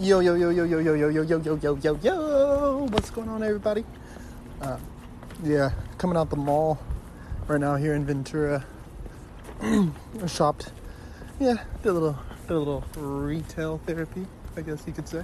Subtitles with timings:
[0.00, 2.88] Yo, yo, yo, yo, yo, yo, yo, yo, yo, yo, yo, yo, yo.
[2.90, 3.84] What's going on, everybody?
[4.62, 4.78] Uh,
[5.44, 6.78] yeah, coming out the mall
[7.48, 8.64] right now here in Ventura.
[10.26, 10.72] Shopped.
[11.38, 12.18] Yeah, did a little,
[12.48, 14.26] did a little retail therapy,
[14.56, 15.22] I guess you could say.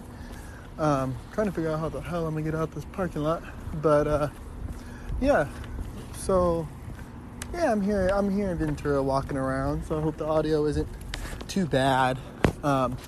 [0.78, 3.42] Um, trying to figure out how the hell I'm gonna get out this parking lot,
[3.80, 4.28] but uh,
[5.22, 5.48] yeah.
[6.16, 6.68] So
[7.54, 8.10] yeah, I'm here.
[8.12, 9.86] I'm here in Ventura, walking around.
[9.86, 10.88] So I hope the audio isn't
[11.48, 12.18] too bad.
[12.62, 12.98] Um,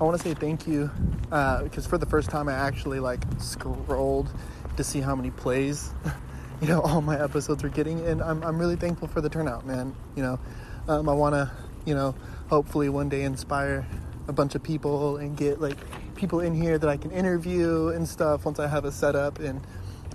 [0.00, 0.90] I want to say thank you
[1.32, 4.30] uh, because for the first time I actually like scrolled
[4.76, 5.92] to see how many plays,
[6.60, 9.66] you know, all my episodes are getting, and I'm I'm really thankful for the turnout,
[9.66, 9.96] man.
[10.14, 10.40] You know,
[10.86, 11.50] um, I want to,
[11.84, 12.14] you know,
[12.48, 13.86] hopefully one day inspire
[14.28, 15.76] a bunch of people and get like
[16.14, 19.66] people in here that I can interview and stuff once I have a setup and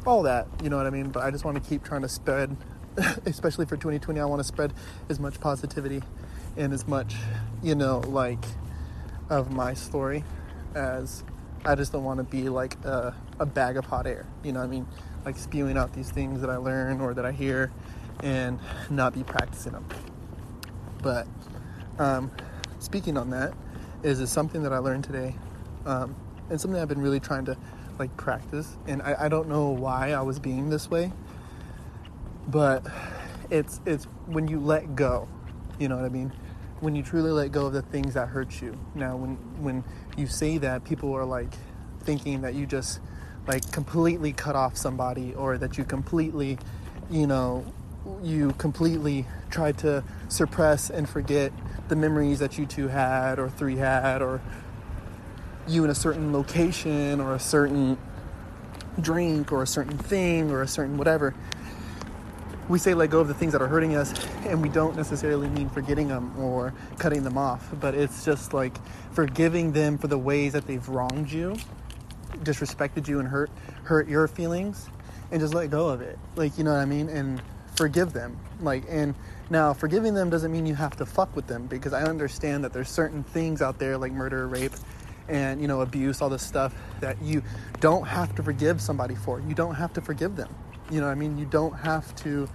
[0.06, 0.48] all that.
[0.64, 1.10] You know what I mean?
[1.10, 2.56] But I just want to keep trying to spread,
[3.26, 4.18] especially for 2020.
[4.18, 4.74] I want to spread
[5.10, 6.02] as much positivity
[6.56, 7.16] and as much,
[7.62, 8.46] you know, like
[9.34, 10.24] of my story
[10.76, 11.24] as
[11.66, 14.26] I just don't want to be like a, a bag of hot air.
[14.44, 14.88] You know I mean?
[15.26, 17.72] Like spewing out these things that I learn or that I hear
[18.22, 19.86] and not be practicing them.
[21.02, 21.28] But
[22.00, 22.32] um,
[22.80, 23.54] speaking on that,
[24.04, 25.36] is is something that I learned today,
[25.86, 26.16] um,
[26.50, 27.58] and something I've been really trying to
[27.98, 28.78] like practice.
[28.88, 31.12] And I, I don't know why I was being this way,
[32.48, 32.86] but
[33.50, 35.28] it's it's when you let go.
[35.80, 36.34] You know what I mean?
[36.80, 38.78] When you truly let go of the things that hurt you.
[38.96, 39.84] Now, when when
[40.18, 41.54] you say that, people are like
[42.02, 43.00] thinking that you just
[43.48, 46.58] like completely cut off somebody or that you completely,
[47.10, 47.66] you know,
[48.22, 51.52] you completely tried to suppress and forget
[51.88, 54.42] the memories that you two had or three had or
[55.68, 57.98] you in a certain location or a certain
[59.00, 61.34] drink or a certain thing or a certain whatever
[62.70, 64.14] we say let go of the things that are hurting us
[64.46, 68.78] and we don't necessarily mean forgetting them or cutting them off but it's just like
[69.12, 71.56] forgiving them for the ways that they've wronged you
[72.44, 73.50] disrespected you and hurt
[73.84, 74.90] hurt your feelings
[75.32, 76.18] and just let go of it.
[76.36, 77.10] Like you know what i mean?
[77.10, 77.42] And
[77.76, 78.38] forgive them.
[78.62, 79.16] Like and
[79.50, 82.72] now forgiving them doesn't mean you have to fuck with them because i understand that
[82.72, 84.72] there's certain things out there like murder rape
[85.28, 87.44] and you know abuse all this stuff that you
[87.80, 89.40] don't have to forgive somebody for.
[89.42, 90.54] You don't have to forgive them
[90.94, 92.48] you know, I mean, you don't have to,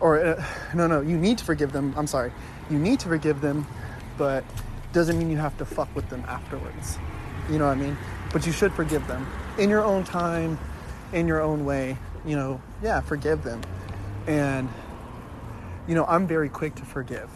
[0.00, 0.44] or uh,
[0.74, 1.94] no, no, you need to forgive them.
[1.96, 2.32] I'm sorry,
[2.68, 3.64] you need to forgive them,
[4.18, 4.44] but
[4.92, 6.98] doesn't mean you have to fuck with them afterwards.
[7.48, 7.96] You know what I mean?
[8.32, 9.24] But you should forgive them
[9.56, 10.58] in your own time,
[11.12, 11.96] in your own way.
[12.26, 13.62] You know, yeah, forgive them.
[14.26, 14.68] And
[15.86, 17.30] you know, I'm very quick to forgive.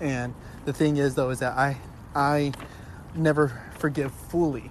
[0.00, 0.34] And
[0.66, 1.78] the thing is, though, is that I,
[2.14, 2.52] I
[3.14, 4.70] never forgive fully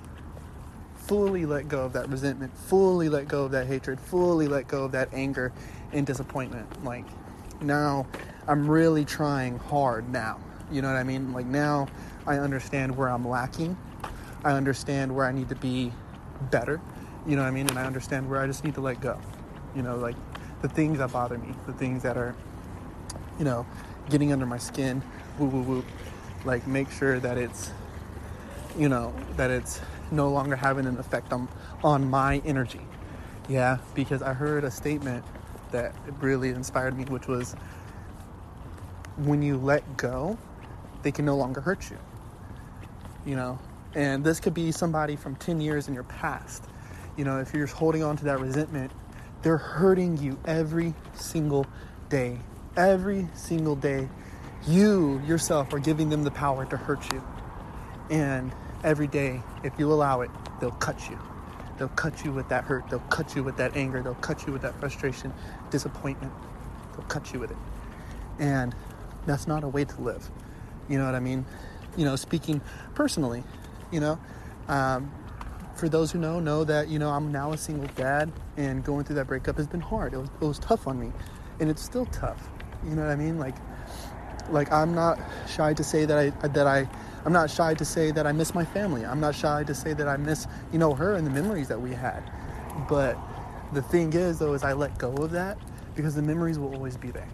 [1.08, 4.84] fully let go of that resentment, fully let go of that hatred, fully let go
[4.84, 5.54] of that anger
[5.94, 6.84] and disappointment.
[6.84, 7.06] Like
[7.62, 8.06] now
[8.48, 10.40] I'm really trying hard now.
[10.70, 11.32] You know what I mean?
[11.32, 11.88] Like now
[12.26, 13.78] I understand where I'm lacking.
[14.44, 15.94] I understand where I need to be
[16.52, 16.82] better.
[17.26, 17.70] You know what I mean?
[17.70, 19.18] And I understand where I just need to let go.
[19.76, 20.16] You know, like
[20.62, 22.36] the things that bother me, the things that are,
[23.40, 23.66] you know,
[24.10, 25.02] getting under my skin,
[25.40, 25.86] woo woo woo.
[26.44, 27.72] Like make sure that it's,
[28.78, 29.80] you know, that it's
[30.12, 31.48] no longer having an effect on,
[31.84, 32.82] on my energy.
[33.50, 35.24] Yeah, because I heard a statement
[35.72, 37.56] that really inspired me, which was
[39.18, 40.38] when you let go,
[41.04, 41.98] they can no longer hurt you.
[43.26, 43.60] You know,
[43.96, 46.64] and this could be somebody from 10 years in your past.
[47.18, 48.92] You know, if you're holding on to that resentment,
[49.42, 51.66] they're hurting you every single
[52.10, 52.40] day.
[52.76, 54.08] Every single day,
[54.68, 57.24] you yourself are giving them the power to hurt you.
[58.10, 58.52] And
[58.84, 61.18] every day, if you allow it, they'll cut you.
[61.78, 62.90] They'll cut you with that hurt.
[62.90, 64.02] They'll cut you with that anger.
[64.02, 65.34] They'll cut you with that frustration,
[65.70, 66.34] disappointment.
[66.94, 67.58] They'll cut you with it.
[68.40, 68.76] And
[69.26, 70.30] that's not a way to live.
[70.90, 71.46] You know what I mean?
[71.96, 72.62] You know, speaking
[72.96, 73.44] personally,
[73.92, 74.20] you know,
[74.68, 75.12] um,
[75.76, 79.04] for those who know, know that, you know, I'm now a single dad and going
[79.04, 80.14] through that breakup has been hard.
[80.14, 81.12] It was, it was tough on me
[81.60, 82.50] and it's still tough.
[82.84, 83.38] You know what I mean?
[83.38, 83.56] Like,
[84.50, 86.90] like I'm not shy to say that I, that I,
[87.28, 89.06] I'm not shy to say that I miss my family.
[89.06, 91.82] I'm not shy to say that I miss, you know, her and the memories that
[91.82, 92.24] we had.
[92.88, 93.18] But
[93.74, 95.58] the thing is, though, is I let go of that
[95.94, 97.28] because the memories will always be there.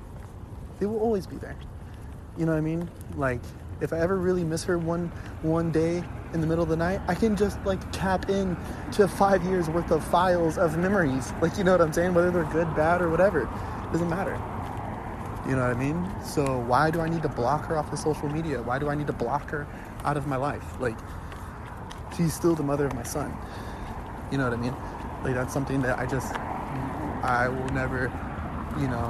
[0.79, 1.55] They will always be there.
[2.39, 2.89] You know what I mean?
[3.17, 3.39] Like,
[3.81, 5.11] if I ever really miss her one
[5.43, 6.03] one day
[6.33, 8.57] in the middle of the night, I can just like tap in
[8.93, 11.31] to five years worth of files of memories.
[11.39, 12.15] Like, you know what I'm saying?
[12.15, 13.47] Whether they're good, bad, or whatever,
[13.91, 14.41] doesn't matter.
[15.47, 16.09] You know what I mean?
[16.23, 18.61] So why do I need to block her off of social media?
[18.61, 19.67] Why do I need to block her
[20.05, 20.63] out of my life?
[20.79, 20.97] Like,
[22.15, 23.35] she's still the mother of my son.
[24.31, 24.75] You know what I mean?
[25.23, 26.33] Like that's something that I just
[27.23, 28.11] I will never,
[28.79, 29.07] you know,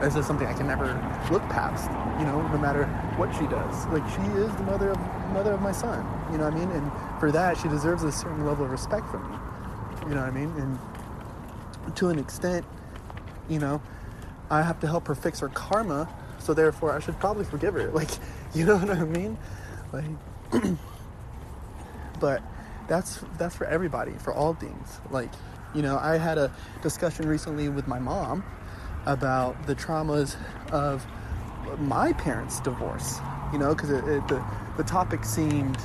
[0.00, 0.86] That's just something I can never
[1.30, 2.86] look past, you know, no matter
[3.16, 3.86] what she does.
[3.86, 4.98] Like she is the mother of
[5.32, 6.70] mother of my son, you know what I mean?
[6.70, 6.90] And
[7.20, 9.36] for that, she deserves a certain level of respect from me,
[10.08, 10.50] you know what I mean?
[10.58, 12.66] And to an extent,
[13.48, 13.80] you know,
[14.52, 16.06] I have to help her fix her karma,
[16.38, 17.90] so therefore I should probably forgive her.
[17.94, 18.10] Like,
[18.54, 19.38] you know what I mean?
[19.92, 20.04] Like,
[22.20, 22.42] but
[22.86, 25.00] that's that's for everybody, for all things.
[25.10, 25.30] Like,
[25.74, 26.52] you know, I had a
[26.82, 28.44] discussion recently with my mom
[29.06, 30.36] about the traumas
[30.70, 31.06] of
[31.78, 33.20] my parents' divorce.
[33.54, 34.44] You know, because the
[34.76, 35.78] the topic seemed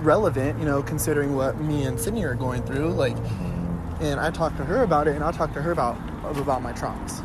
[0.00, 0.58] relevant.
[0.58, 2.88] You know, considering what me and Sydney are going through.
[2.88, 3.16] Like,
[4.00, 6.72] and I talked to her about it, and I talked to her about about my
[6.72, 7.22] traumas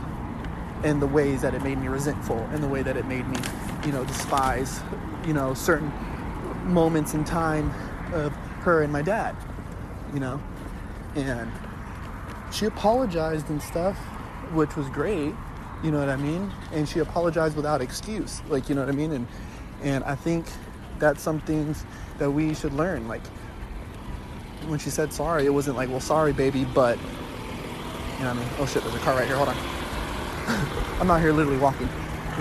[0.83, 3.37] and the ways that it made me resentful, and the way that it made me,
[3.85, 4.81] you know, despise,
[5.25, 5.91] you know, certain
[6.65, 7.73] moments in time
[8.13, 9.35] of her and my dad.
[10.13, 10.41] You know,
[11.15, 11.51] and
[12.51, 13.97] she apologized and stuff,
[14.53, 15.33] which was great.
[15.83, 16.51] You know what I mean?
[16.73, 18.41] And she apologized without excuse.
[18.49, 19.11] Like, you know what I mean?
[19.11, 19.27] And
[19.81, 20.45] and I think
[20.97, 21.85] that's some things
[22.17, 23.07] that we should learn.
[23.07, 23.25] Like
[24.67, 27.03] when she said sorry, it wasn't like, well, sorry, baby, but you
[28.25, 28.49] know what I mean?
[28.59, 29.37] Oh shit, there's a car right here.
[29.37, 29.78] Hold on.
[30.99, 31.89] I'm out here literally walking.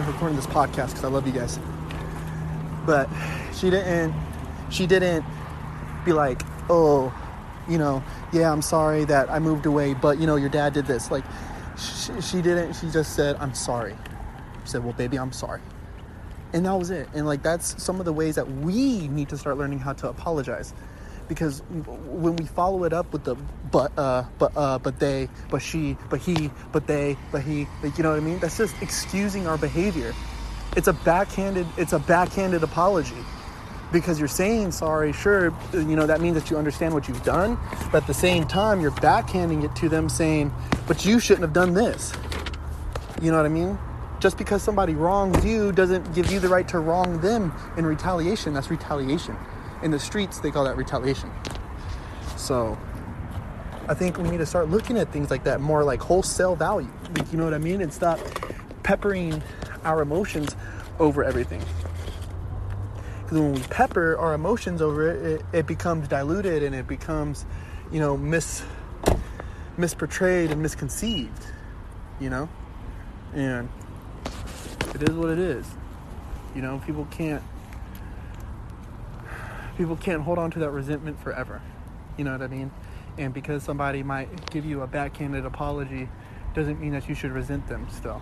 [0.07, 1.59] Recording this podcast because I love you guys.
[2.87, 3.09] But
[3.53, 4.15] she didn't.
[4.71, 5.25] She didn't
[6.05, 7.13] be like, oh,
[7.69, 8.03] you know,
[8.33, 11.11] yeah, I'm sorry that I moved away, but you know, your dad did this.
[11.11, 11.25] Like,
[11.77, 12.75] she, she didn't.
[12.75, 13.97] She just said, I'm sorry.
[14.65, 15.61] She said, well, baby, I'm sorry.
[16.53, 17.09] And that was it.
[17.15, 20.09] And like, that's some of the ways that we need to start learning how to
[20.09, 20.73] apologize.
[21.29, 23.37] Because when we follow it up with the
[23.71, 27.99] but, uh, but, uh, but they, but she, but he, but they, but he, like,
[27.99, 28.39] you know what I mean?
[28.39, 30.15] That's just excusing our behavior.
[30.77, 33.25] It's a backhanded, it's a backhanded apology
[33.93, 37.59] because you're saying sorry, sure, you know, that means that you understand what you've done.
[37.93, 40.53] But at the same time, you're backhanding it to them saying,
[40.87, 42.13] but you shouldn't have done this.
[43.21, 43.79] You know what I mean?
[44.21, 48.53] Just because somebody wrongs you doesn't give you the right to wrong them in retaliation.
[48.53, 49.37] That's retaliation.
[49.83, 51.31] In the streets, they call that retaliation.
[52.37, 52.79] So
[53.89, 56.91] I think we need to start looking at things like that more like wholesale value.
[57.17, 57.81] Like, you know what I mean?
[57.81, 58.19] And stop
[58.83, 59.43] peppering
[59.85, 60.55] our emotions
[60.99, 61.63] over everything.
[63.23, 67.45] Because when we pepper our emotions over it, it, it becomes diluted and it becomes,
[67.93, 68.63] you know, mis
[69.79, 71.45] misportrayed and misconceived,
[72.19, 72.49] you know?
[73.35, 73.69] And
[74.95, 75.67] it is what it is.
[76.55, 77.43] You know, people can't
[79.79, 81.63] people can't hold on to that resentment forever.
[82.19, 82.71] You know what I mean?
[83.17, 86.09] And because somebody might give you a backhanded apology
[86.53, 88.21] doesn't mean that you should resent them still.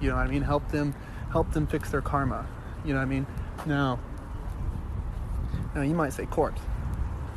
[0.00, 0.42] You know what I mean?
[0.42, 0.94] Help them
[1.30, 2.46] help them fix their karma.
[2.84, 3.26] You know what I mean?
[3.66, 3.98] Now,
[5.74, 6.60] now you might say Korps,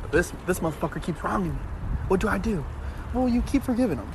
[0.02, 1.58] but this this motherfucker keeps wronging me.
[2.08, 2.64] What do I do?
[3.14, 4.10] Well, you keep forgiving him.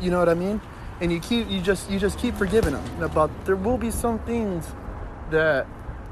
[0.00, 0.60] You know what I mean?
[1.00, 3.10] And you keep you just you just keep forgiving him.
[3.14, 4.66] But there will be some things
[5.30, 5.66] that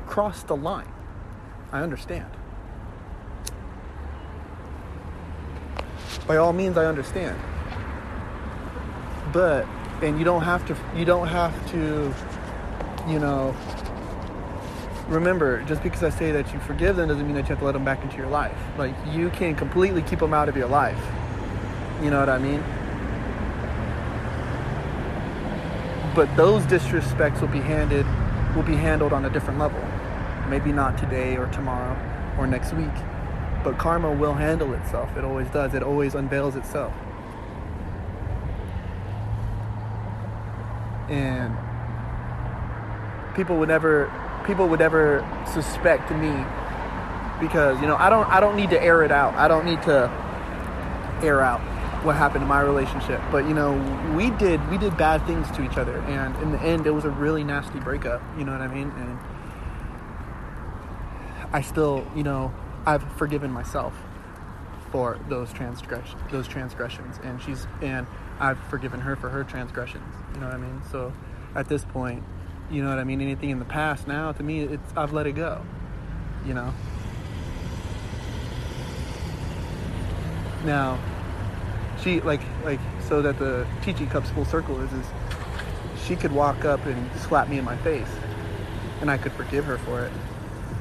[0.06, 0.92] cross the line.
[1.72, 2.26] I understand.
[6.26, 7.38] By all means, I understand.
[9.32, 9.66] But
[10.02, 12.12] and you don't have to you don't have to
[13.08, 13.54] you know
[15.08, 17.64] remember, just because I say that you forgive them doesn't mean that you have to
[17.64, 18.56] let them back into your life.
[18.78, 21.00] Like, you can completely keep them out of your life.
[22.02, 22.62] You know what I mean?
[26.14, 28.06] But those disrespects will be handed
[28.56, 29.82] will be handled on a different level.
[30.48, 31.96] Maybe not today or tomorrow
[32.38, 32.90] or next week.
[33.64, 35.16] But karma will handle itself.
[35.16, 35.74] It always does.
[35.74, 36.92] It always unveils itself.
[41.08, 41.56] And
[43.34, 44.10] people would never
[44.46, 46.44] people would ever suspect me
[47.40, 49.34] because you know I don't I don't need to air it out.
[49.34, 50.10] I don't need to
[51.22, 51.60] air out
[52.04, 53.20] what happened in my relationship.
[53.30, 53.72] But you know,
[54.16, 57.04] we did we did bad things to each other and in the end it was
[57.04, 58.90] a really nasty breakup, you know what I mean?
[58.96, 59.18] And
[61.52, 62.52] I still, you know,
[62.86, 63.94] I've forgiven myself
[64.90, 68.06] for those transgressions those transgressions and she's and
[68.38, 70.82] I've forgiven her for her transgressions, you know what I mean?
[70.90, 71.12] So
[71.54, 72.22] at this point,
[72.70, 73.20] you know what I mean?
[73.20, 75.62] Anything in the past now, to me, it's I've let it go.
[76.44, 76.74] You know.
[80.64, 80.98] Now,
[82.02, 85.06] she like like so that the teaching cups full circle is is
[86.04, 88.10] she could walk up and slap me in my face,
[89.00, 90.12] and I could forgive her for it.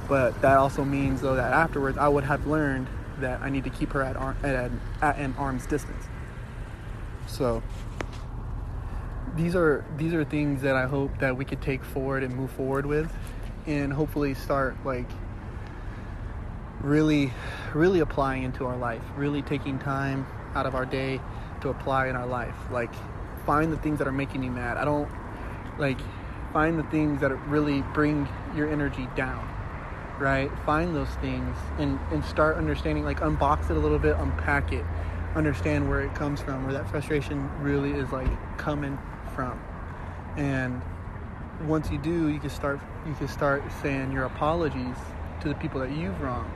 [0.07, 2.87] But that also means though that afterwards I would have learned
[3.19, 4.71] that I need to keep her at ar- at,
[5.01, 6.05] at an arm's distance.
[7.27, 7.63] So
[9.35, 12.51] these are these are things that I hope that we could take forward and move
[12.51, 13.11] forward with,
[13.65, 15.09] and hopefully start like
[16.81, 17.31] really,
[17.73, 19.01] really applying into our life.
[19.15, 21.21] Really taking time out of our day
[21.61, 22.55] to apply in our life.
[22.71, 22.93] Like
[23.45, 24.77] find the things that are making you mad.
[24.77, 25.09] I don't
[25.77, 25.99] like
[26.51, 29.50] find the things that really bring your energy down
[30.21, 34.71] right find those things and and start understanding like unbox it a little bit unpack
[34.71, 34.85] it
[35.35, 38.97] understand where it comes from where that frustration really is like coming
[39.33, 39.59] from.
[40.37, 40.81] And
[41.67, 44.95] once you do you can start you can start saying your apologies
[45.41, 46.51] to the people that you've wronged.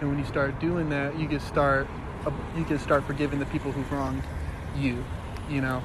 [0.00, 1.86] And when you start doing that you can start
[2.26, 4.22] uh, you can start forgiving the people who've wronged
[4.76, 5.04] you
[5.48, 5.82] you know?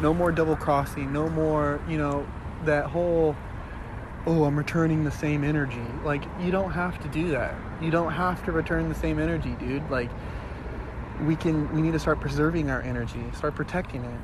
[0.00, 2.26] No more double crossing no more you know
[2.64, 3.36] that whole
[4.26, 5.84] oh i'm returning the same energy.
[6.04, 7.54] Like you don't have to do that.
[7.80, 9.88] You don't have to return the same energy dude.
[9.90, 10.10] Like
[11.22, 14.20] we can we need to start preserving our energy start protecting it.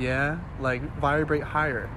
[0.00, 0.38] Yeah?
[0.60, 1.88] Like vibrate higher.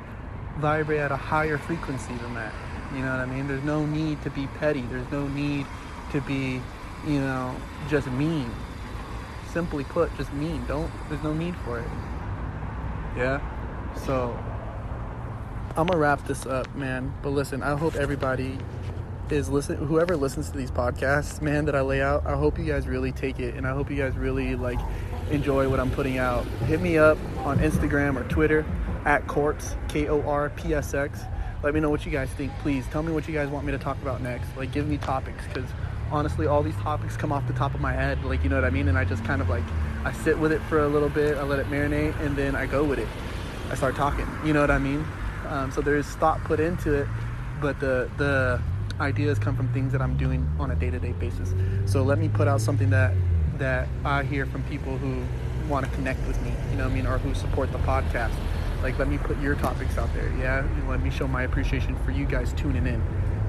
[0.57, 2.53] Vibrate at a higher frequency than that.
[2.93, 3.47] You know what i mean?
[3.47, 4.81] There's no need to be petty.
[4.81, 5.65] There's no need
[6.11, 6.61] to be
[7.07, 7.55] you know
[7.89, 8.51] just mean.
[9.53, 10.65] Simply put just mean.
[10.65, 11.87] Don't there's no need for it.
[13.15, 13.41] Yeah?
[13.95, 14.37] So
[15.79, 17.13] i'm gonna wrap this up man.
[17.23, 18.57] But listen i hope everybody
[19.29, 22.65] is listen whoever listens to these podcasts man that i lay out i hope you
[22.65, 24.79] guys really take it and i hope you guys really like
[25.29, 26.43] enjoy what i'm putting out.
[26.65, 28.65] Hit me up on instagram or twitter
[29.05, 31.21] at Korpsx k-o-r-p-s-x
[31.63, 32.85] let me know what you guys think please.
[32.87, 34.47] Tell me what you guys want me to talk about next.
[34.57, 35.69] Like give me topics because
[36.11, 38.65] honestly all these topics come off the top of my head like you know what
[38.65, 38.87] i mean?
[38.87, 39.63] And i just kind of like
[40.03, 42.65] i sit with it for a little bit i let it marinate and then i
[42.65, 43.07] go with it.
[43.69, 45.05] I start talking you know what i mean
[45.49, 47.07] um, so there's thought put into it
[47.61, 48.61] but the the
[48.99, 51.53] ideas come from things that I'm doing on a day-to-day basis.
[51.85, 53.13] So let me put out something that
[53.57, 55.23] that I hear from people who
[55.69, 58.33] want to connect with me, you know I mean, or who support the podcast.
[58.81, 60.67] Like let me put your topics out there, yeah.
[60.87, 63.01] Let me show my appreciation for you guys tuning in,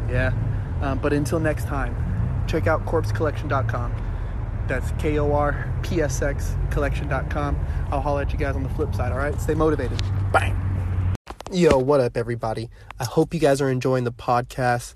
[0.08, 0.32] yeah.
[0.82, 1.94] Um, but until next time,
[2.46, 3.94] check out korpsxcollection.com.
[4.66, 7.58] That's K O R P S X collection.com.
[7.90, 9.38] I'll holler at you guys on the flip side, all right?
[9.40, 10.00] Stay motivated.
[10.32, 10.69] Bang.
[11.52, 12.70] Yo, what up, everybody?
[13.00, 14.94] I hope you guys are enjoying the podcast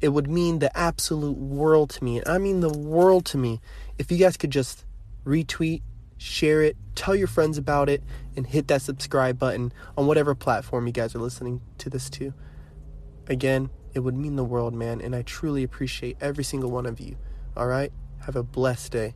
[0.00, 2.18] it would mean the absolute world to me.
[2.18, 3.60] and I mean, the world to me
[3.98, 4.84] if you guys could just
[5.24, 5.82] retweet,
[6.18, 8.02] share it, tell your friends about it,
[8.36, 12.34] and hit that subscribe button on whatever platform you guys are listening to this to.
[13.28, 16.98] Again, it would mean the world, man, and I truly appreciate every single one of
[16.98, 17.16] you.
[17.56, 17.92] All right?
[18.26, 19.14] Have a blessed day.